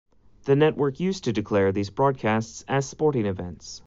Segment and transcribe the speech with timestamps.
[0.45, 3.79] The network used to declare these broadcasts as sporting events.